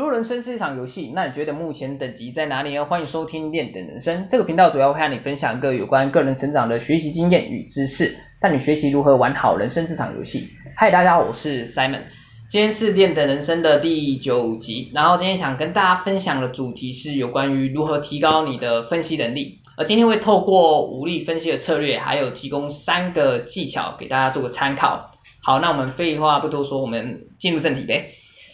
[0.00, 2.86] 如果人生是一场游戏，那你觉得目前等级在哪里呢？
[2.86, 10.48] 欢迎收听练等人生这个频道，主要会和你分享各有关个人成长的学习经验与知识，带你学习如何玩好人生这场游戏。
[10.74, 12.04] 嗨，大家好，我是 Simon，
[12.48, 25.10] 今天是练等人生的第九集，然后今天想跟大家分享的主题是有关于如何提高你的分析能力，而今天会透过武力分析的策略，还有提供三个技巧给大家做个参考。
[25.42, 28.12] 好，那我们废话不多说，我们进入正题呗。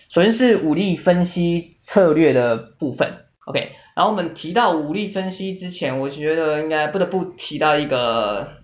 [0.09, 3.73] 首先是武力分析策略的部分，OK。
[3.95, 8.59] 然后我们提到武力分析之前，我觉得应该不得不提到一个，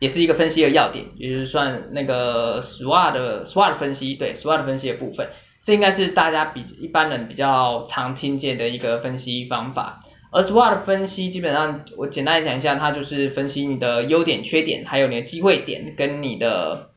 [0.00, 5.28] 也是一个分析的要点，也就是算那个 SWOT 的 SWOT 分析，对 SWOT 分析的部分，
[5.62, 10.00] 这应该是大家比一般人比较常听见的一个分析方法。
[10.32, 16.90] 而 SWOT 分析基本上，我简单讲一下，它就是分析你的优点、缺点，还有你的机会点跟你的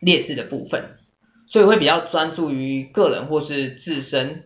[0.00, 0.97] 劣势的部分，
[1.48, 4.44] 所以会比较专注于个人或是自身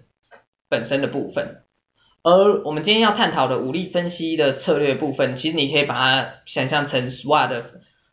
[0.68, 1.58] 本身的部分。
[2.22, 7.64] 而我们今天要探讨的武力分析的策略部分，其实你可以把它想象成 SWOT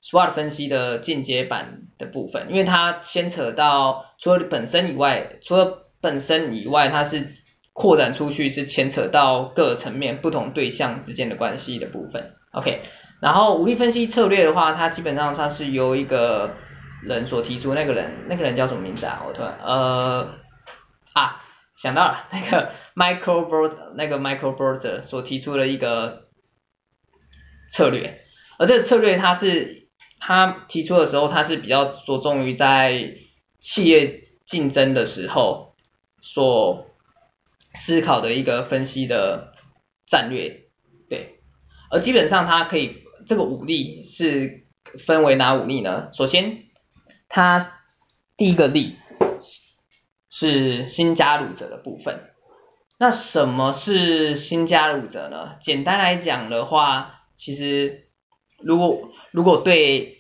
[0.02, 7.28] SWOT 分析的进阶版的部分，因为它牵扯到除了本身以外，除了本身以外，它是
[7.74, 12.32] 扩展出去，是牵扯到各层面不同对象之间的关系的部分。
[12.52, 12.82] OK，
[13.22, 16.56] 然后武力分析策略的话，它基本上它是由一个
[17.02, 19.24] 人所提出，那个人那个人叫什么名字啊？
[19.28, 20.36] 我突然呃
[21.14, 21.42] 啊
[21.76, 26.28] 想到了， 那个 Michael Porter 那个 Michael Porter 所提出的一个
[27.72, 28.22] 策略，
[28.58, 29.88] 而这个策略他是
[30.20, 33.16] 他提出的时候，他是比较着重于在
[33.60, 35.76] 企业竞争的时候
[36.22, 36.88] 所
[37.76, 39.54] 思考的一个分析的
[40.08, 40.64] 战略，
[41.08, 41.40] 对，
[41.92, 44.66] 而基本上它可以这个武力是
[45.06, 46.10] 分为哪五力呢？
[46.14, 46.64] 首先
[47.30, 47.80] 它
[48.36, 48.98] 第一个例
[50.30, 52.32] 是新加入者的部分。
[52.98, 55.56] 那什么是新加入者呢？
[55.62, 58.10] 简单来讲的话，其实
[58.62, 60.18] 如果如果对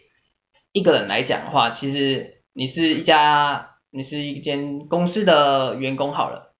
[0.71, 6.53] 一个人来讲的话，其实你是一家你是一间公司的员工好了，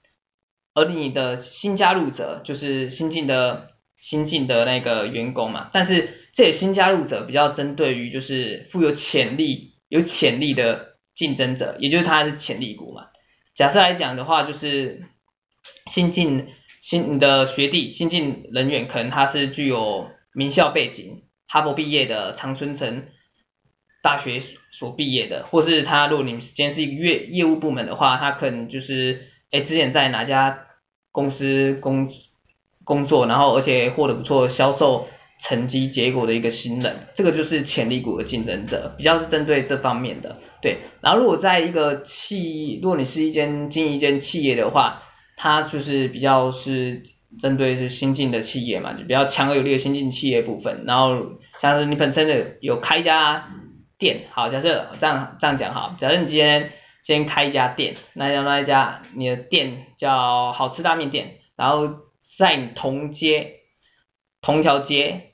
[0.74, 5.70] 而你的新加入者就是新进的新进的那个员工嘛。
[5.72, 9.69] 但是这些新加入者比较针对于就是富有潜力。
[9.90, 13.08] 有潜力的竞争者，也就是他是潜力股嘛。
[13.56, 15.04] 假设来讲的话，就是
[15.88, 16.48] 新进
[16.80, 23.08] 新你的学弟新进人员，可能他是具有名校背景，哈佛毕业的，长春城
[24.02, 24.42] 大学
[24.72, 30.68] 所毕业的，或是他如果你们之间是一个业业务部门的话，他可能就是哎之前在哪家
[31.12, 32.10] 公司工
[32.86, 35.08] 工作，然后而且获得不错销售。
[35.40, 40.38] 成绩结果的一个新人，这个就是潜力股的竞争者，比较是针对这方面的。
[40.62, 45.02] 对，然后如果在一个企，如果你是一间经营一间企业的话，
[45.38, 47.04] 它就是比较是
[47.40, 50.84] 针对是新进的企业嘛，就比较强而有力的新进企业部分。
[50.86, 53.50] 然后像是你本身的有开一家
[53.98, 61.88] 店，好，假设这样这样讲哈，假设你今天先开一家店，那叫那一家你的店叫好吃拉面店，然后
[62.38, 63.62] 在你同街
[64.42, 65.28] 同条街。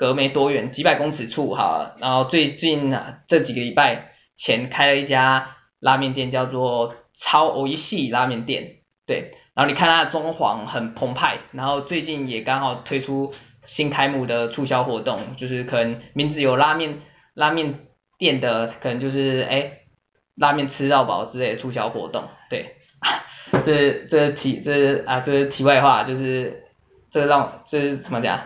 [0.00, 13.34] 隔没多远，几百公尺处哈，然后最近啊这几个礼拜前开了一家拉面店，叫做超偶一系拉面店，对，然后你看它的装潢很澎湃，然后最近也刚好推出
[13.66, 17.02] 新开幕的促销活动，就是可能名字有拉面
[17.34, 17.80] 拉面
[18.16, 19.80] 店的，可能就是哎
[20.34, 22.76] 拉面吃到饱之类的促销活动，对，
[23.66, 26.64] 这这题这啊这题外话就是
[27.10, 28.40] 这让这是怎么讲？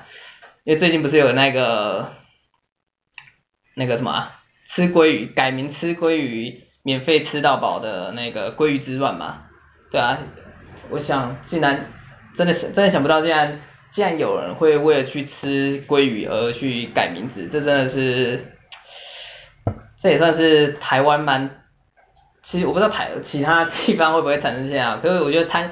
[0.64, 2.12] 因为最近不是有那个
[3.74, 9.42] 那个什么啊，吃鲑鱼改名吃鲑鱼免费吃到饱的那个鲑鱼之乱嘛？
[9.90, 10.18] 对啊，
[10.88, 11.92] 我想竟然
[12.34, 13.60] 真的想真的想不到，竟然
[13.90, 18.56] 竟然有人会为了去吃鲑鱼而去改名字，这真的是
[19.98, 21.62] 这也算是台湾蛮，
[22.40, 25.70] 其实我不知道台其他地方会不会产生这样，可是我觉得贪。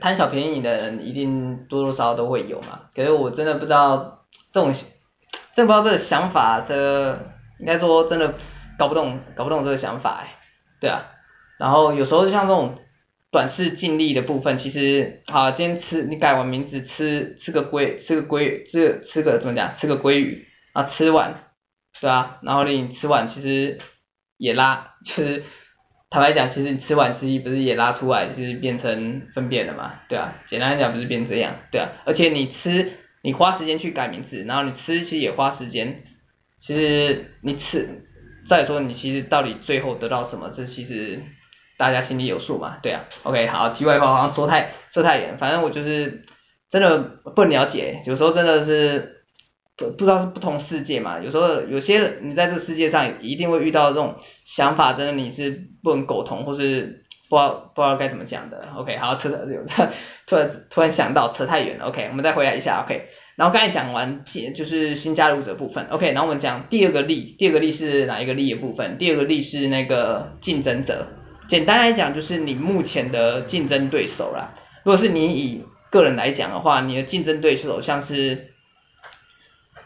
[0.00, 4.72] 贪小便宜的人一定多多少少都会有嘛，可是我真的不知道这种，
[5.54, 8.34] 真不知道这个想法的，应该说真的
[8.78, 10.36] 搞不懂，搞不懂这个想法哎，
[10.80, 11.06] 对啊，
[11.58, 12.78] 然后有时候像这种
[13.30, 21.44] 短视近利的部分，其实好，今天吃你改完名字吃吃个鲑，吃个鲑，吃吃个怎么讲，吃个鲑鱼啊吃完，
[22.00, 23.78] 对啊，然后你吃完其实
[24.36, 25.44] 也拉就是。
[26.10, 32.92] 坦白讲，其实你吃完之后不是也拉出来，就是变成粪便了嘛，对啊，简单来讲不是变这样，对啊，而且你吃，
[33.24, 36.04] 你花时间去改名字，然后你吃其实也花时间，
[36.60, 38.06] 其实你吃，
[38.46, 41.22] 再说你其实到底最后得到什么，这其实
[41.78, 46.26] 大家心里有数嘛，对啊，OK，好，题外话好像说太说太远，反正我就是
[46.68, 46.98] 真的
[47.34, 49.24] 不了解，有时候真的是
[49.74, 57.03] 不不知道是不同世界嘛，有时候有些你在这个世界上一定会遇到这种想法，真的你是不能苟同，或是
[57.34, 59.36] 不知道不知道该怎么讲的，OK，好，扯扯，
[60.26, 63.08] 突然突然想到扯太远了，OK，我们再回来一下，OK。
[63.36, 68.96] 然后刚才讲完就是新加入者部分，OK，然后我们讲第二个例，第二个例是哪一个例的部分？
[68.96, 71.08] 第二个例是那个竞争者，
[71.48, 74.54] 简单来讲就是你目前的竞争对手啦。
[74.84, 78.52] 如果是你以个人来讲的话，你的竞争对手像是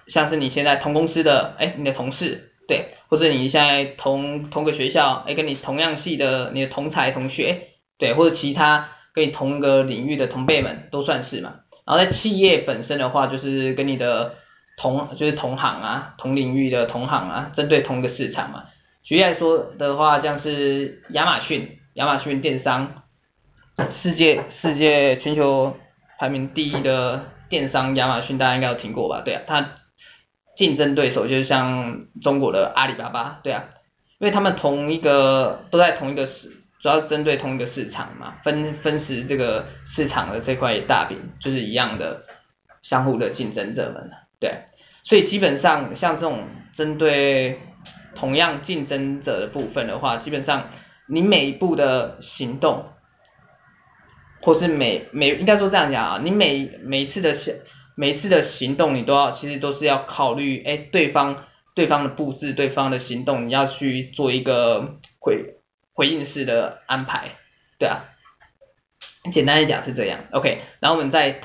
[0.06, 11.54] 像是你现在同公司的，哎，你的同事，对，或者你现在同同个学校，哎，跟你同样系的你的同才同学，对，或者其他跟你同一个领域的同辈们都算是嘛。
[11.86, 14.34] 然后在企业本身的话，就是跟你的
[14.76, 18.64] 同就是同行啊，同领域的同行啊，针对同一个市场嘛。
[19.02, 23.04] 举例来说的话，像是亚马逊，亚马逊电商，
[23.88, 25.74] 世界世界全球
[26.18, 29.22] 排名第一的电商亚马逊，大家应该有听过吧？
[29.24, 29.77] 对啊，它
[30.58, 33.64] 竞争对手就是像中国的阿里巴巴，对啊，
[34.18, 36.50] 因为他们同一个都在同一个市。
[36.80, 42.22] 主要针对同一个市场嘛，分分食这个市场的这块大饼，就是一样的
[42.82, 44.62] 相互的竞争者们，对，
[45.02, 46.44] 所以基本上像这种
[46.74, 47.58] 针对
[48.14, 50.68] 同样竞争者的部分的话，基本上
[51.08, 52.84] 你每一步的行动，
[54.40, 57.34] 或是每每应该说这样讲啊，你每每一次的
[57.98, 65.54] 每次的行动，你都要其实都是要考虑，哎，对方对方的布置，对方的行动，你要去做一个回。
[65.98, 67.30] 回应式的安排，
[67.76, 68.04] 对啊，
[69.32, 71.40] 简单的讲是这样，OK，然后我们再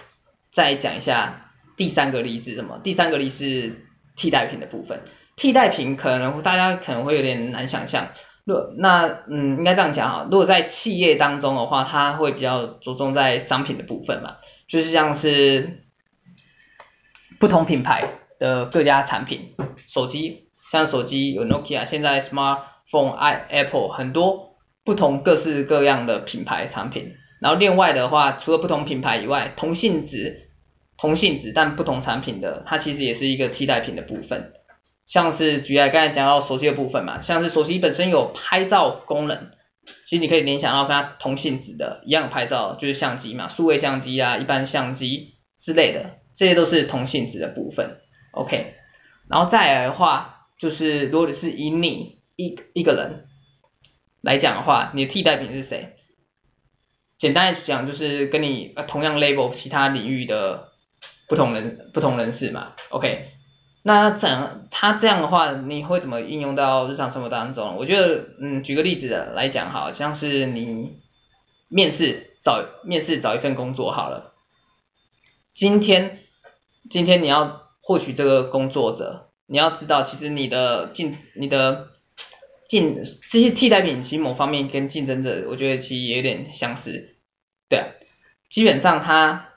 [0.52, 2.80] 再讲一下第三个例子什么？
[2.84, 5.02] 第三个例是替代品的部分，
[5.38, 8.10] 替代品可能大家可能会有点难想象，
[8.44, 14.36] 若那嗯应该这样讲哈，如果在企业当中的话，它会比较着重在商品的部分嘛，
[14.68, 15.83] 就是像是
[17.44, 18.06] 不同品牌
[18.40, 19.54] 的各家产品，
[19.90, 24.56] 手机像手机有 Nokia，现在 Smartphone、i Apple 很多
[24.86, 30.52] 不同各式各样的品牌产品，然后另外的话，除了不同品牌以外，同性质、
[30.98, 34.54] 同性质但不同产品的，它其实也是一个替代品的部分。
[35.06, 39.50] 像是举例刚才讲到手机的部分嘛，像是手机本身有拍照功能，
[40.06, 48.02] 其实你可以联想到跟它同性质的一样拍照，就是相机嘛，数位相机啊、一般相机之类的，这些都是同性质的部分。
[48.32, 48.76] OK，
[49.30, 53.28] 然后再来的话，就是如果你是以你一一个人
[54.20, 55.96] 来讲的话，你的替代品是谁？
[57.18, 60.74] 简单来讲，就是跟你同样 label 其他领域的
[61.30, 62.74] 不同人不同人士嘛。
[62.90, 63.30] OK，
[63.82, 67.78] 那怎他这样的话，你会怎么应用到日常生活当中？
[67.78, 71.00] 我觉得，嗯，举个例子来讲，好像是你
[71.70, 74.34] 面试找面试找一份工作好了。
[75.54, 76.20] 今天
[76.90, 81.88] 今天你要获取这个工作者，你要知道，其实你的竞你的
[82.68, 87.16] 竞这些替代品，其实某方面跟竞争者，我觉得其实也有点相似，
[87.70, 87.86] 对啊，
[88.50, 89.50] 基本上他，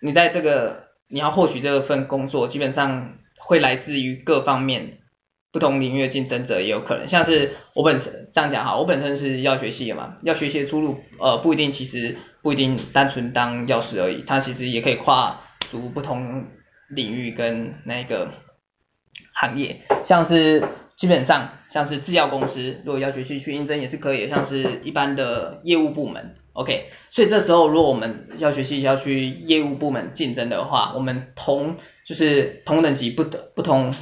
[0.00, 4.98] 你在这个你要获取这份工作，基本上会来自于各方面
[5.52, 16.46] 不同领域的竞争者也有可能，像是我本身这样讲哈，我本身是药学系的嘛，药学系的出路呃不一定，其实不一定单纯当药师而已，他其实也可以跨足不同
[16.88, 18.30] 领域跟那个
[19.32, 20.62] 行业，像是。
[20.96, 26.86] 基本上像是制药公司，如果要学习去应征也是可以，像是一般的业务部门，OK。
[27.10, 33.94] 所以这时候如果我们要学习要去业务部门竞争的话，我们同就是同等级不同不同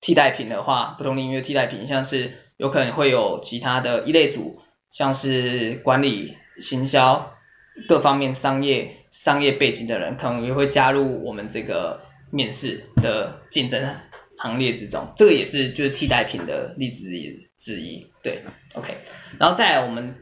[0.00, 4.60] 替代品的话，不同领域的替代品，像是有可能会有其他的一类组，
[4.92, 7.32] 像是管理、行销
[7.88, 8.92] 各方面商业
[9.24, 13.82] 商业背景的人，可能也会加入我们这个面试的竞争
[14.38, 17.08] 行列之中，这个也是就是替代品的例子
[17.58, 18.42] 之一，对
[18.74, 18.98] ，OK，
[19.40, 20.14] 然后再来我们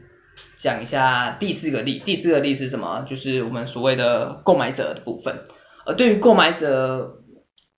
[0.57, 3.05] 讲一下第四个例，第四个例是什么？
[3.07, 5.41] 就是我们所谓的购买者的部分。
[5.85, 7.21] 而对于购买者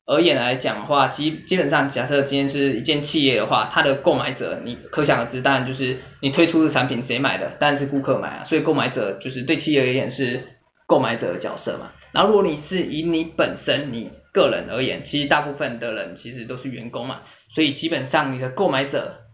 [0.05, 10.43] 而言来讲的话，基基本上假设今天是一件企业的话，它的购买者你可想而知，当然就是你推出的产品谁买的，当然是顾客买啊，所以购买者就是对企业而言是
[10.87, 11.91] 购买者的角色嘛。
[12.11, 19.27] 然后如果你是以你本身你个人而言，其实大部分的人其实都是员工嘛，所以基本上你的购买者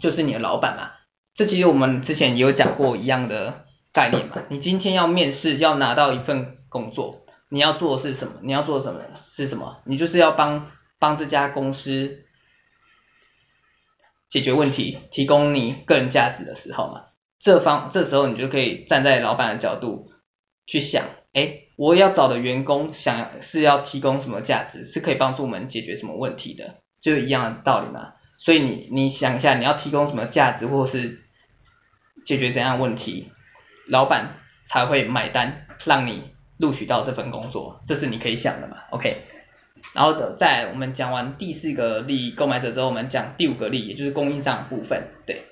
[0.00, 0.92] 就是你的老板嘛。
[1.34, 4.36] 这其实我们之前也有讲过一样的概念嘛。
[4.48, 8.34] 你今天要面试要拿到一份工作，你要做的是什么？
[8.42, 9.82] 你要做什么是什么？
[9.84, 12.24] 你就是要帮帮这家公司
[14.28, 17.06] 解决问题、提供你个人价值的时候嘛，
[17.38, 20.11] 这方这时候你就可以站在老板的角度
[20.66, 28.12] 去想，哎，我要找的员工想是要提供什么价值，是可以帮助我们解决什么问题的，就一样的道理嘛。
[28.38, 31.20] 所以你你想一下，你要提供什么价值，或是
[32.24, 33.30] 解决怎样问题，
[33.88, 39.22] 老板才会买单，让你录取到这份工作，这是你可以想的嘛，OK。
[39.94, 45.42] 然后在我们讲完第四个利益购买者之后，我们讲第五个利益，也就是供应商的部分，对。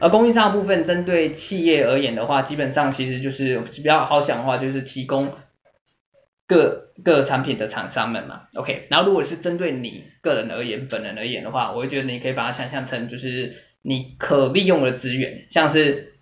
[0.00, 5.34] 而供应商部分，针对企业而言的话，基本上其实就是比较好想的话，就是提供
[6.46, 8.86] 各各产品的厂商们嘛，OK。
[8.90, 16.14] 然后如果是针对你个人而言，本人而言的话，我会觉得你可以把它想象成就是你可利用的资源，像是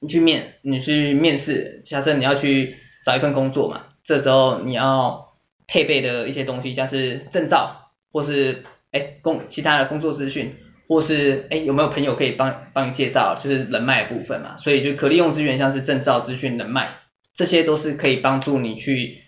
[0.00, 5.24] 你去面，你去面试，假设你要去找一份工作嘛，这时候你要。
[5.68, 8.62] 配备的一些东西，像是证照，或是
[8.92, 10.54] 哎工其他的工作资讯，
[10.88, 14.56] 或是哎有没有朋友可以帮帮你介绍，就是人脉的部分嘛。
[14.56, 16.88] 所以就可利用资源，像是证照、资讯、人脉，
[17.34, 19.22] 这些都是可以帮助你去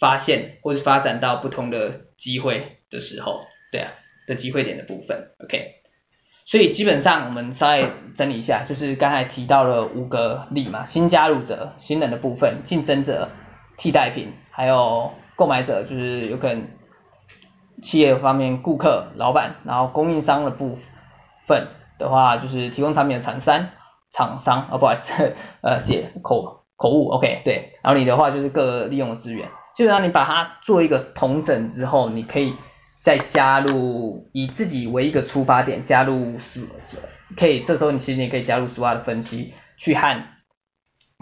[0.00, 3.40] 发现或是发展到不同的机会的时候，
[3.70, 3.92] 对啊
[4.26, 5.30] 的机会点的部分。
[5.44, 5.74] OK，
[6.46, 13.30] 所以基本上我们稍微整理一下，就是刚才提到了五个例嘛，新加入者、新人的部分、竞争者、
[13.76, 15.12] 替代品，还有。
[15.38, 16.66] 购买者就是有可能
[17.82, 20.78] 企业方面顾客、老板，然后供应商的部
[21.46, 21.68] 分
[21.98, 23.68] 的话，就是提供产品的厂商、
[24.12, 32.54] 厂商，哦不好意思， 呃解口口误，OK 对，然后你的话就是各利用的资源，基本上你把它做一个统整之后，你可以
[33.00, 36.60] 再加入以自己为一个出发点，加入 s
[37.36, 40.24] 可以这时候你其实你可以加入 SWOT 的分析，去和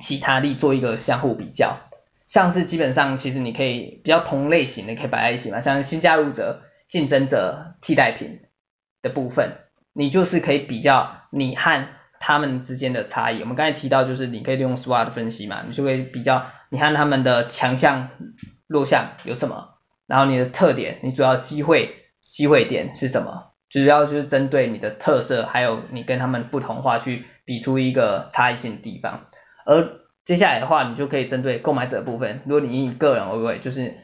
[0.03, 1.77] 其他力做一个相互比较。
[2.26, 8.40] 像是基本上其实你可以比较同类型的可以摆在一起嘛，像新加入者、竞争者、替代品
[9.00, 9.59] 的部分，
[9.92, 11.87] 你就是可以比较你和
[12.18, 13.40] 他们之间的差异。
[13.42, 18.09] 我们刚才提到就是你可以利用 SWOT 分析嘛，你就会比较你和他们的强项、
[18.66, 19.75] 弱项有什么，
[20.09, 29.28] 然后你的特点、你主要机会、机会点是什么，主要就是针对你的特色，还有你跟他们不同化去比出一个差异性的地方，
[29.64, 30.06] 而。
[30.26, 33.95] 接下来的话，你就可以针对购买者的部分，如果你以个人为为，就是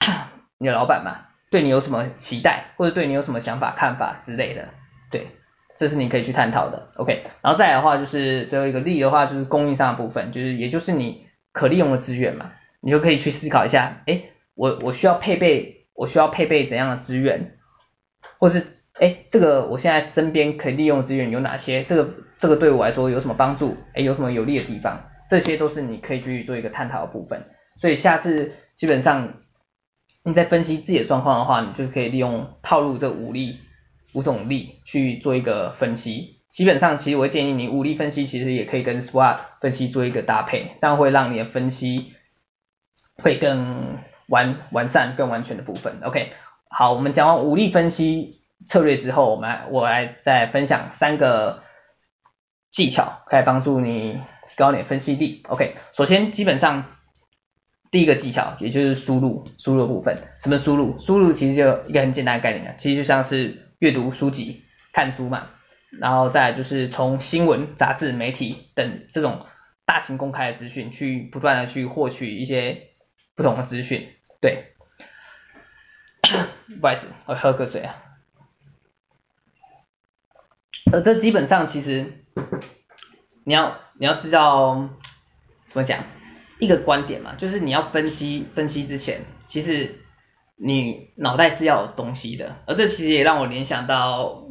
[0.58, 4.70] 你的老板嘛，对你有什么期待，或者对你有什么想法、看法之类的，
[5.10, 5.28] 对，
[5.76, 7.22] 这是你可以去探讨的，OK。
[7.42, 14.22] 然后再来的话，就是最后一个利的话，就是供应商的部分，就是也就是你可利用的资源嘛，你就可以去思考一下，哎，
[14.54, 17.58] 我我需要配备，我需要配备怎样的资源，
[18.38, 21.84] 或是哎，这个我现在身边可以利用的资源有哪些？
[21.84, 23.76] 这个这个对我来说有什么帮助？
[23.92, 25.04] 哎，有什么有利的地方？
[25.30, 27.44] 这些都是你可以去做一个探讨的部分，
[27.76, 29.34] 所以下次基本上
[30.24, 33.60] 你在分析自己的状况的话，你就是可以利用套路这五力
[34.12, 36.40] 五种力去做一个分析。
[36.48, 42.12] 基本上其实我建议你五力分析其实也可以跟 SWOT 分析做一个搭配，这样会让你的分析
[43.14, 46.00] 会更完完善、更完全的部分。
[46.02, 46.30] OK，
[46.68, 51.62] 好，我们讲完五力分析策略之后，我们来我来再分享三个
[52.72, 54.20] 技巧，可以帮助你。
[54.50, 55.76] 提高点分析力，OK。
[55.92, 56.96] 首先，基本上
[57.92, 60.18] 第一个技巧，也就是输入输入的部分。
[60.40, 60.98] 什么输入？
[60.98, 65.50] 输入其实就一个很简单的概念，其实就像是阅读书籍、看书嘛。
[66.00, 69.46] 然后再就是从新闻、杂志、媒体等这种
[69.84, 72.88] 大型公开的资讯，去不断的去获取一些
[73.36, 74.08] 不同的资讯。
[74.40, 74.74] 对，
[76.80, 77.94] 不好意思，我喝个水啊。
[80.92, 82.24] 而这基本上其实
[83.44, 83.76] 你要。
[84.00, 84.88] 你要知道
[85.66, 85.98] 怎么讲
[86.58, 89.94] 一个观点嘛，就是你要分析分析之前，其实
[90.56, 94.46] 你脑袋是要有东西的，而这其实也让我联想到，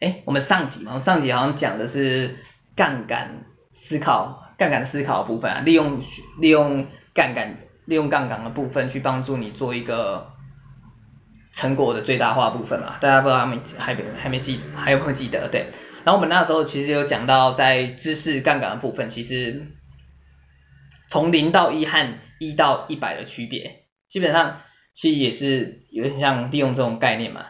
[0.00, 2.34] 哎，我们上集嘛，上集好像讲的是
[2.74, 6.00] 杠杆思考，杠杆思考的部分啊，利用
[6.40, 10.32] 利用杠杆利用杠杆的部分去帮助你做一个
[11.52, 15.70] 成果的最大化部分嘛，大家不知道还没还没还没记还有没有记得对？
[16.04, 19.66] 然后我们那时候其实有讲到，在知识杠杆的部分，其实
[21.10, 24.62] 从零到一和一到一百的区别，基本上
[24.94, 27.44] 其实也是有点像利用这种概念嘛。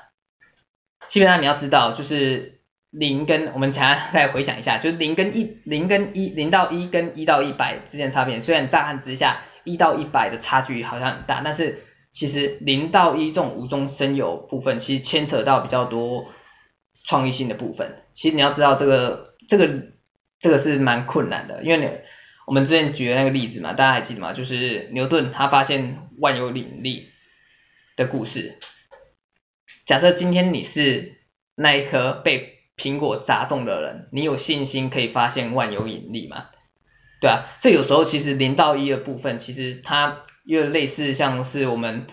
[1.06, 16.26] 基本上你要知道，就是零跟我们想要再回想一下，就是零跟一，零跟一，零到一跟一到一百之间差别，虽然乍看之下一到一百的差距好像很大，但是其实零到一这种无中生有部分，其实牵扯到比较多。
[17.04, 19.92] 创意性的部分，其实你要知道这个这个
[20.40, 22.02] 这个是蛮困难的，因为
[22.48, 24.32] 我们之前举的那个例子嘛，大家还记得吗？
[24.32, 27.10] 就是牛顿他发现万有引力
[27.94, 28.58] 的故事。
[29.86, 31.14] 假设今天你是
[31.54, 36.46] 那一颗被苹果砸中的人，你有信心可以发现万有引力吗？
[37.20, 42.08] 对啊，这有时候其实零到一的部分，其实它又类似像是我们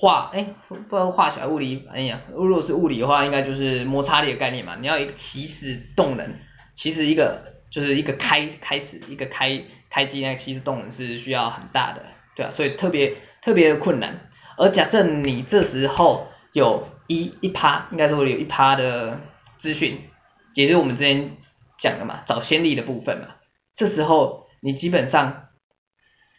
[0.00, 4.76] 化，哎，不知道化学物理，哎呀，如果是物理的话，应该就是摩擦力的概念嘛。
[4.80, 6.34] 你要一个起始动能，
[6.74, 12.04] 其实一个就是一个开开始一个开开机那个起始动能是需要很大的，
[12.34, 14.30] 对啊，所以特别特别的困难。
[14.56, 19.20] 而假设你这时候有一一趴，应该说有一趴的
[19.58, 20.00] 资讯，
[20.54, 21.36] 也就是我们之前
[21.78, 23.26] 讲的嘛，找先例的部分嘛，
[23.74, 24.48] 这时候。
[24.62, 25.48] 你基本上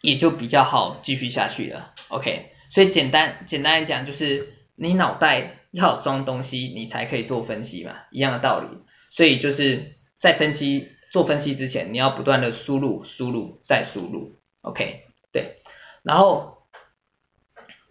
[0.04, 2.51] 也就比较好继续下去了，OK？
[2.72, 8.68] 所以简单简单来讲就是你脑袋要装东西，你才可以做分析嘛，一样的道理。
[9.12, 15.04] 所以就是在分析做分析之前，你要不断的输入输入再输入，OK？
[15.32, 15.58] 对。
[16.02, 16.64] 然后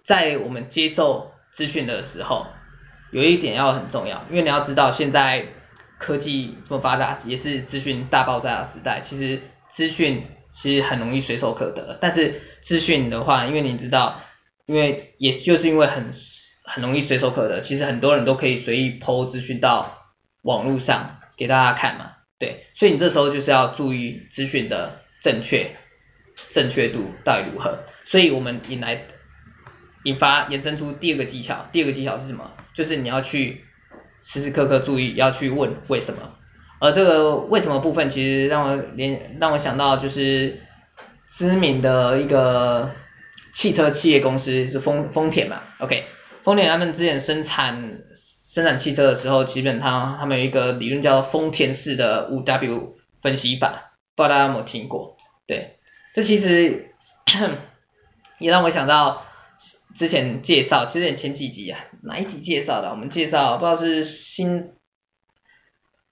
[0.04, 2.46] 在我们接受资讯的时候，
[3.12, 5.46] 有一点要很重要，因为你要知道现在
[5.98, 9.42] 科技这么发达，也是资讯大爆炸的时代，其实。
[9.72, 14.20] 资讯其实很容易随手可得，但是资讯的话，因为你知道，
[14.70, 16.12] 因为也就是因为很
[16.62, 19.98] 很容易随手可得，其实很多人都可以随意抛资讯到
[20.42, 25.72] 网络上给大家看嘛，对，所以你这时候就是要注意资讯的正确
[26.50, 29.02] 正确度到底如何，所以我们引来
[30.04, 32.52] 引发延伸出第二个技巧，第二个技巧是什么？
[32.72, 33.64] 就是你要去
[34.22, 36.36] 时时刻刻注意，要去问为什么。
[36.78, 40.60] 而这个为什么部分，其实让我联让我想到就是
[41.28, 42.92] 知名的一个
[43.60, 46.06] 汽车企业公司是丰丰田嘛，OK，
[46.44, 48.00] 丰田他们之前生产
[48.48, 55.18] 生产汽车的时候，基本上他们有一个理论叫丰田式的五 W 分析法，不知道大家有没有听过？
[55.46, 55.76] 对，
[56.14, 56.94] 这其实
[58.40, 59.26] 也让我想到
[59.94, 62.88] 之前介绍，其实前几集啊，哪一集介绍的？
[62.88, 64.72] 我们介绍不知道是新。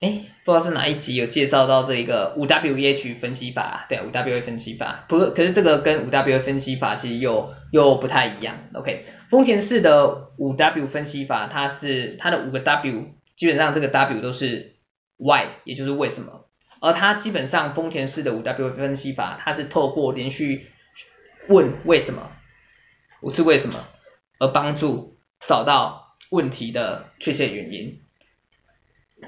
[0.00, 13.06] 哎，不知道是哪一集有介绍到这一个五 W E H 分析法，对，五 W 分析法，不过可是这个跟五 W 分析法其实又又不太一样，OK，丰田式的五 W 分析法，它是它的五个 W，
[13.36, 14.76] 基本上这个 W 都是
[15.16, 16.44] Why，也就是为什么，
[16.80, 20.68] 而它基本上丰田式的五 W 分析法，它是透过连续
[21.48, 22.30] 问为什么，
[23.20, 23.84] 五次为什么，
[24.38, 27.98] 而帮助找到问题的确切原因，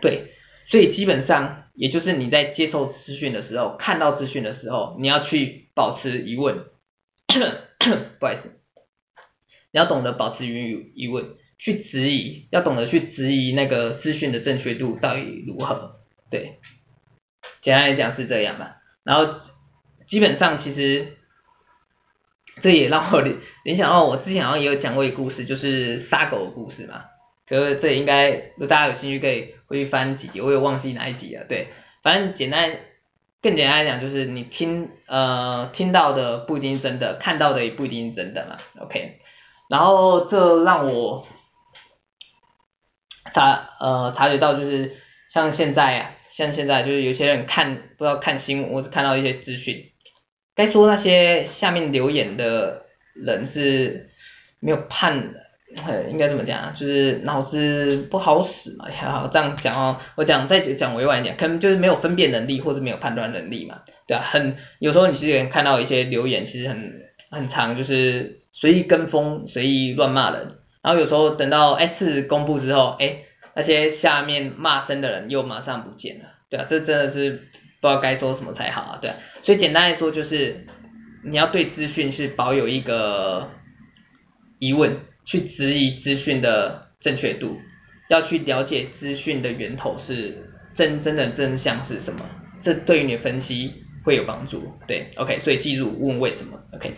[0.00, 0.36] 对。
[0.70, 6.66] 所以基本上，也就是你在接受资讯的时候，看到资讯的时候，你要去保持疑问，
[8.20, 8.60] 不好意思，
[9.72, 15.96] 你要懂得保持疑疑问，去质疑，要懂得去质疑那个资讯的正确度到底如何，
[16.30, 16.60] 对，
[17.60, 18.76] 简单来讲是这样吧。
[19.02, 19.40] 然后
[20.06, 21.16] 基本上其实，
[22.60, 27.06] 这也让我联联想到我之前好像也有讲过一个故事，就是杀狗的故事嘛。
[27.50, 31.44] 可是这应该，如果大家有兴趣可以回去翻几集，我也忘记哪一集了。
[31.48, 31.66] 对，
[32.00, 32.76] 反正简单，
[33.42, 38.56] 更简单来讲就是你听呃听到的不一定真的，看到的也不一定真的嘛。
[38.80, 39.18] OK，
[39.68, 41.26] 然后这让我
[43.34, 44.96] 察呃察觉到就是
[45.28, 49.90] 像现在啊，像现在就是有些人看不知道看新闻，我只看到一些资讯，
[50.54, 54.08] 该说那些下面留言的人是
[54.60, 56.10] 没有判的的。
[56.10, 56.72] 应该怎么讲啊？
[56.76, 59.98] 就是脑子不好使嘛， 好这样讲哦。
[60.16, 66.92] 我讲再讲委婉一点，可能就是没有分辨能力或者没有判断能力嘛，对啊，很有时候你其实看到一些留言，其实很
[67.30, 70.56] 很长，就是随意跟风、随意乱骂人。
[70.82, 73.18] 然后有时候等到哎事公布之后，哎
[73.54, 79.16] 那些下面骂声的人又马上不见了，对啊，这真的是不知道该说什么才好啊，对啊。
[79.42, 80.66] 所以简单来说就是
[81.24, 83.48] 你要对资讯是保有一个
[84.58, 84.96] 疑问。
[85.30, 87.56] 去质疑资讯的正确度，
[88.08, 92.28] 要去了解资讯的源头是真真的真相是什么，
[92.60, 93.72] 这对于你的分析
[94.04, 94.60] 会有帮助。
[94.88, 96.94] 对，OK，所以记住问为什么，OK。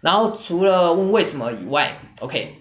[0.00, 2.54] 然后除了问为什么以外，OK，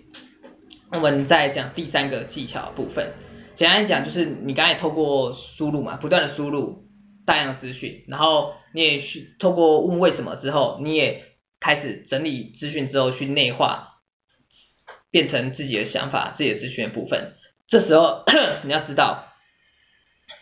[0.91, 3.13] 我们再讲第三个技巧部分。
[3.55, 6.83] 简单讲就是你刚才透过输入嘛，不断的输入
[7.25, 11.23] 大量资讯，然后你也去透过问为什么之后，你也
[11.62, 13.91] 开始整理资讯之后去内化。
[15.13, 17.34] 变成自己的想法，自己的资讯的部分。
[17.67, 18.23] 这时候
[18.65, 19.32] 你要知道，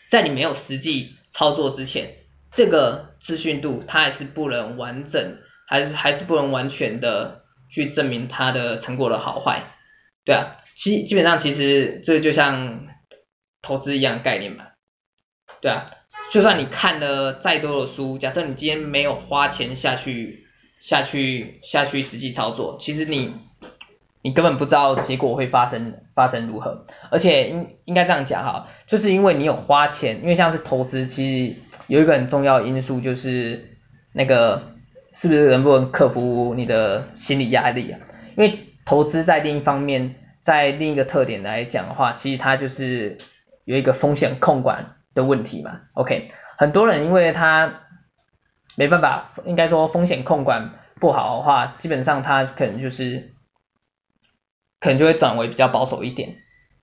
[0.10, 2.20] 在你没有实际操作之前，
[2.54, 9.76] 这个资讯度它还是不能完整，还是还是不能完全的去证明它的成果的好坏。
[10.24, 12.88] 对啊，基基本上其实这就像
[13.62, 14.68] 投资一样的概念嘛。
[15.60, 15.92] 对啊，
[16.32, 20.48] 就算你看了再多的书，假设你今天没有花钱下去
[20.80, 23.36] 下去下去实际操作，其实你。
[24.24, 33.78] 你根本不知道结果会发生发生如何，而且应应该这样讲哈，就是因为你有花钱，因为像是投资，其实有一个很重要的因素就是
[34.14, 34.74] 那个
[35.12, 38.00] 是不是能不能克服你的心理压力啊？
[38.38, 38.54] 因为
[38.86, 43.18] 投资在另一方面，在另一个特点来讲的话，其实它就是
[43.66, 45.80] 有一个风险控管的问题嘛。
[45.94, 46.30] OK，
[46.60, 47.82] 很多人因为他
[48.78, 53.34] 没办法，应该说风险控管不好的话，基本上他可能就是。
[54.82, 56.36] 可能就会转为比较保守一点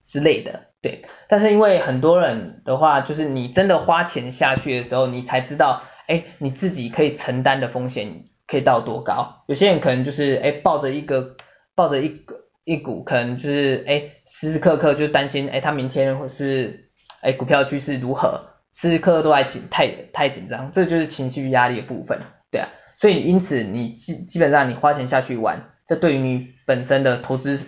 [0.07, 1.03] 之类的，对。
[1.29, 9.43] 但是因为很多人的话，就是你真的花钱下去的时候，你才知道，哎，你自己可以承担的风险可以到多高。
[9.49, 11.37] 有些人可能就是，哎，抱着一个
[11.75, 18.41] 抱着一个一股，可能就是，哎，时时刻刻就担心，哎，他明天或是，哎，股票趋势如何，
[18.73, 22.21] 时时刻刻都在紧，太太紧张，这就是情绪压力的部分，
[22.53, 22.69] 对啊。
[22.97, 27.67] 所以因此你基基本上你花钱下去玩，这对于你本身的投资。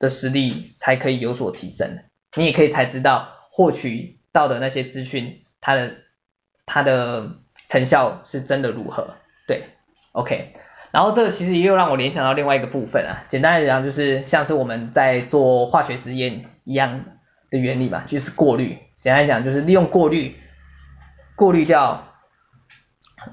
[0.00, 1.98] 的实力才可以有所提升，
[2.34, 5.98] 你也可以才知道获取到的那些资讯，它的
[6.64, 7.32] 它的
[7.68, 9.14] 成效是真的如何，
[9.46, 9.64] 对
[10.12, 10.54] ，OK，
[10.90, 17.04] 然后这个其实又让我联想到另外一个部分啊，简单来讲就是像是我们在做化学实验一样
[17.50, 20.34] 的原理嘛，就是过滤，简单来讲就是利用过滤
[21.36, 22.08] 过滤掉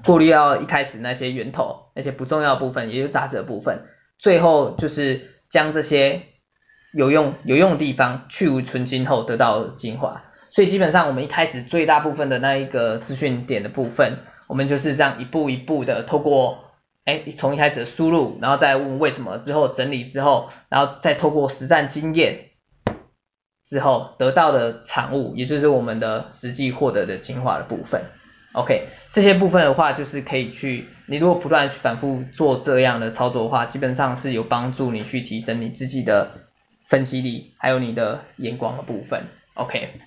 [0.05, 3.85] 过滤掉一开始那些源头那些不重要的部分，也就是杂质的部分，
[4.19, 6.23] 最后就是将这些。
[6.93, 16.63] 有用有用的地方去芜存菁后得到精华，所以基本上我们一开始最大部分的那一个资讯点的部分，我们就是这样一步一步的透过，
[17.03, 22.51] 哎，从一开始的输入，然后再问为什么之后整理之后，然后再透过实战经验
[23.65, 28.05] 之后得到的产物，也就是我们的实际获得的精华的部分。
[28.53, 36.31] OK，这些部分的话就是可以去，你如果不断去反复做这样的操作的话，基本上是有帮助你去提升你自己的。
[36.87, 39.99] 分析力，还有你的眼光的部分，OK。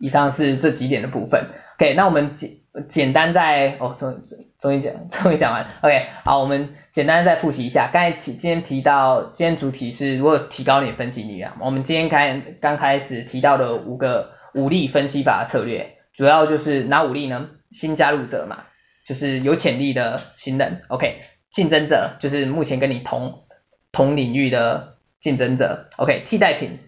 [0.00, 1.94] 以上是这几点的部分，OK。
[1.94, 2.50] 那我们简
[2.88, 4.22] 简单再哦，终
[4.58, 6.06] 终于讲， 终于讲完，OK。
[6.24, 11.56] 好，我们简单再复习一下，刚才提今天提到，今天主题是如何提高你分析力啊。
[11.60, 17.48] 我们今天开刚开始提到的五个五力分析法策略，主要就是哪五力呢？
[17.72, 18.66] 新加入者嘛，
[19.04, 21.22] 就是有潜力的新人，OK。
[21.50, 23.42] 竞争者就是目前跟你同
[23.90, 24.96] 同领域的。
[25.20, 26.80] 竞争者，OK，替代品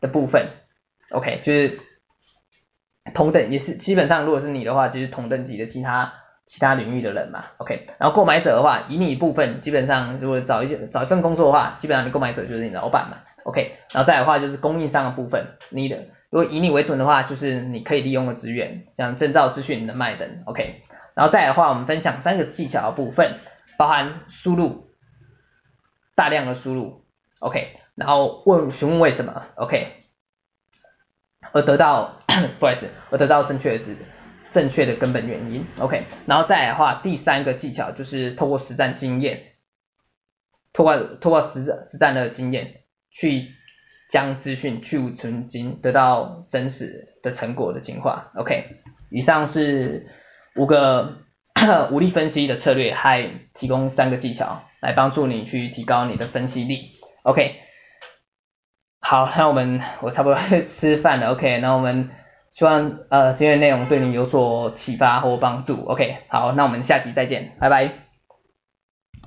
[0.00, 0.50] 的部分
[1.10, 1.80] ，OK，就是
[3.12, 6.14] 同等也是基本上，如果是你的话，就是同等级的其他
[6.46, 16.04] 其他领域的人嘛，OK，然后购买者的话，以你部分基本上如果找一些找一份工作的话，基本上你购买者就是你老板嘛，OK，然后再来的话就是供应商的部分，你的。
[16.30, 20.82] 如果以你为准的话，就是你可以利用的资源，像证照、资讯、人脉等，OK，
[21.14, 23.38] 然后再来的话，我们分享三个技巧的部分，
[23.78, 24.88] 包含输入，
[26.16, 27.03] 大量的输入。
[27.44, 29.92] OK，然后问询问为什么？OK，
[31.52, 32.22] 而得到
[32.58, 33.98] 不好意思，而得到正确的知
[34.50, 35.66] 正确的根本原因。
[35.78, 39.56] OK，然后再来的话，第三个技巧就是透过实战经验，
[40.72, 42.80] 透过透过实实战的经验
[43.10, 43.50] 去
[44.08, 48.32] 将资讯去芜存菁，得到真实的成果的进化。
[48.36, 48.80] OK，
[49.10, 50.08] 以上是
[50.56, 51.18] 五个
[51.92, 56.93] 武力分析的策略，还提供三个技巧来帮助你去提高你的分析力。
[57.24, 57.56] OK，
[59.00, 61.32] 好，那我们我差不多去 吃饭了。
[61.32, 62.10] OK，那我们
[62.50, 65.86] 希望呃今天的内容对你有所启发或帮助。
[65.86, 68.03] OK，好，那我们下集再见，拜拜。